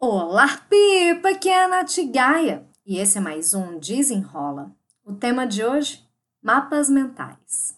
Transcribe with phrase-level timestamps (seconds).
[0.00, 4.70] Olá, Pipa, aqui é a Nath Gaia e esse é mais um Desenrola.
[5.04, 6.08] O tema de hoje,
[6.40, 7.76] mapas mentais.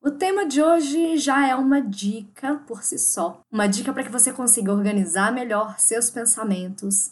[0.00, 4.10] O tema de hoje já é uma dica por si só, uma dica para que
[4.10, 7.10] você consiga organizar melhor seus pensamentos,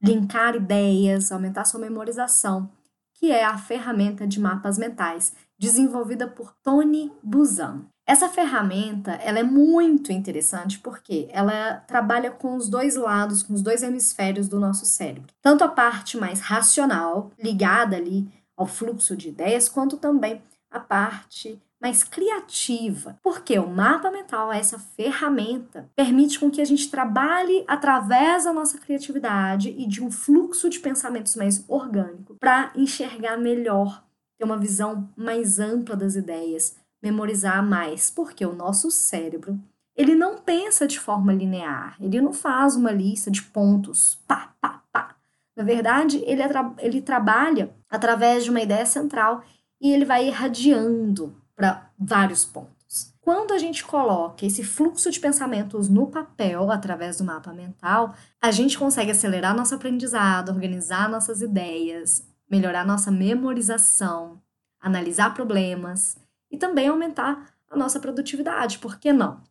[0.00, 2.70] linkar ideias, aumentar sua memorização,
[3.14, 7.84] que é a ferramenta de mapas mentais desenvolvida por Tony Buzan.
[8.06, 13.62] Essa ferramenta ela é muito interessante porque ela trabalha com os dois lados, com os
[13.62, 15.32] dois hemisférios do nosso cérebro.
[15.40, 21.58] Tanto a parte mais racional, ligada ali ao fluxo de ideias, quanto também a parte
[21.80, 23.18] mais criativa.
[23.22, 28.78] Porque o mapa mental, essa ferramenta, permite com que a gente trabalhe através da nossa
[28.78, 34.04] criatividade e de um fluxo de pensamentos mais orgânico para enxergar melhor,
[34.38, 39.60] ter uma visão mais ampla das ideias memorizar mais, porque o nosso cérebro,
[39.94, 44.82] ele não pensa de forma linear, ele não faz uma lista de pontos, pá, pá,
[44.90, 45.14] pá.
[45.54, 46.42] Na verdade, ele,
[46.78, 49.44] ele trabalha através de uma ideia central
[49.80, 53.14] e ele vai irradiando para vários pontos.
[53.20, 58.50] Quando a gente coloca esse fluxo de pensamentos no papel, através do mapa mental, a
[58.50, 64.40] gente consegue acelerar nosso aprendizado, organizar nossas ideias, melhorar nossa memorização,
[64.80, 66.16] analisar problemas
[66.54, 69.42] e também aumentar a nossa produtividade, por que não?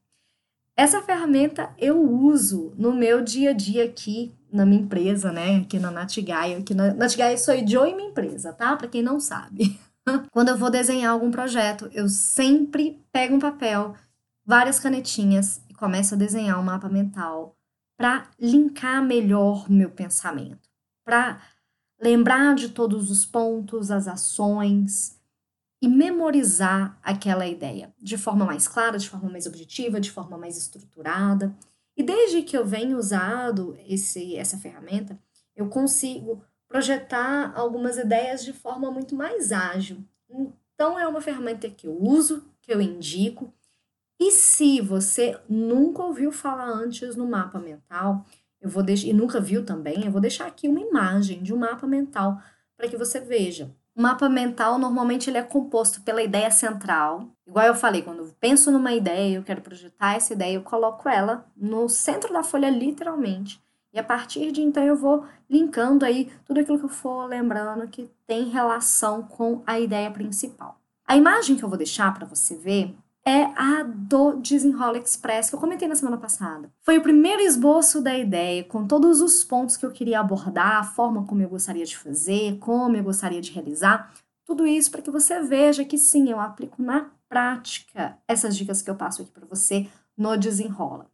[0.76, 5.58] Essa ferramenta eu uso no meu dia a dia aqui na minha empresa, né?
[5.58, 6.58] Aqui na Natigaia.
[6.58, 8.76] Aqui na Natigaia sou eu e minha empresa, tá?
[8.76, 9.80] Para quem não sabe.
[10.32, 13.96] Quando eu vou desenhar algum projeto, eu sempre pego um papel,
[14.46, 17.56] várias canetinhas e começo a desenhar um mapa mental
[17.98, 20.70] para linkar melhor meu pensamento,
[21.06, 21.40] para
[22.02, 25.20] lembrar de todos os pontos, as ações,
[25.84, 30.58] e memorizar aquela ideia de forma mais clara, de forma mais objetiva, de forma mais
[30.58, 31.54] estruturada.
[31.98, 35.20] E desde que eu venho usado esse, essa ferramenta,
[35.54, 39.98] eu consigo projetar algumas ideias de forma muito mais ágil.
[40.74, 43.54] Então, é uma ferramenta que eu uso, que eu indico.
[44.18, 48.26] E se você nunca ouviu falar antes no mapa mental,
[48.62, 51.58] eu vou deixar, e nunca viu também, eu vou deixar aqui uma imagem de um
[51.58, 52.42] mapa mental
[52.78, 57.28] para que você veja o mapa mental normalmente ele é composto pela ideia central.
[57.46, 61.08] Igual eu falei, quando eu penso numa ideia, eu quero projetar essa ideia, eu coloco
[61.08, 63.62] ela no centro da folha literalmente.
[63.94, 67.88] E a partir de então eu vou linkando aí tudo aquilo que eu for lembrando
[67.88, 70.80] que tem relação com a ideia principal.
[71.06, 75.56] A imagem que eu vou deixar para você ver é a do Desenrola Express, que
[75.56, 76.72] eu comentei na semana passada.
[76.82, 80.84] Foi o primeiro esboço da ideia, com todos os pontos que eu queria abordar, a
[80.84, 84.14] forma como eu gostaria de fazer, como eu gostaria de realizar.
[84.46, 88.90] Tudo isso para que você veja que sim, eu aplico na prática essas dicas que
[88.90, 91.08] eu passo aqui para você no Desenrola.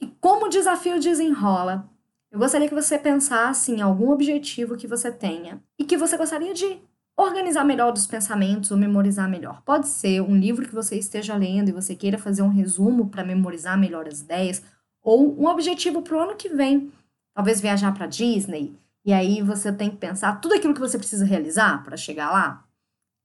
[0.00, 1.88] E como o desafio desenrola,
[2.30, 6.54] eu gostaria que você pensasse em algum objetivo que você tenha e que você gostaria
[6.54, 6.80] de
[7.16, 9.62] organizar melhor os pensamentos ou memorizar melhor.
[9.62, 13.24] Pode ser um livro que você esteja lendo e você queira fazer um resumo para
[13.24, 14.62] memorizar melhor as ideias,
[15.02, 16.92] ou um objetivo para o ano que vem,
[17.34, 18.74] talvez viajar para Disney,
[19.04, 22.64] e aí você tem que pensar tudo aquilo que você precisa realizar para chegar lá.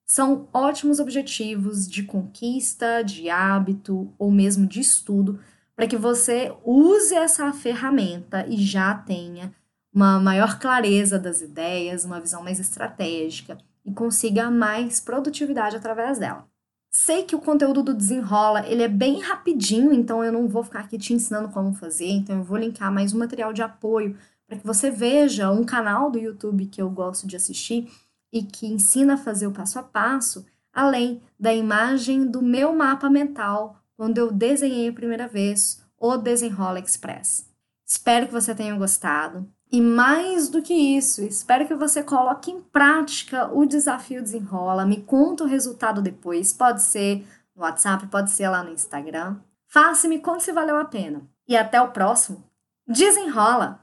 [0.05, 5.39] São ótimos objetivos de conquista, de hábito ou mesmo de estudo
[5.75, 9.53] para que você use essa ferramenta e já tenha
[9.93, 16.45] uma maior clareza das ideias, uma visão mais estratégica e consiga mais produtividade através dela.
[16.91, 20.81] Sei que o conteúdo do Desenrola, ele é bem rapidinho, então eu não vou ficar
[20.81, 24.57] aqui te ensinando como fazer, então eu vou linkar mais um material de apoio para
[24.57, 27.89] que você veja um canal do YouTube que eu gosto de assistir
[28.31, 33.09] e que ensina a fazer o passo a passo, além da imagem do meu mapa
[33.09, 37.47] mental quando eu desenhei a primeira vez o Desenrola Express.
[37.87, 39.49] Espero que você tenha gostado.
[39.71, 44.85] E mais do que isso, espero que você coloque em prática o desafio Desenrola.
[44.85, 46.51] Me conta o resultado depois.
[46.51, 47.25] Pode ser
[47.55, 49.37] no WhatsApp, pode ser lá no Instagram.
[49.67, 51.21] Faça e me conte se valeu a pena.
[51.47, 52.43] E até o próximo.
[52.85, 53.79] Desenrola!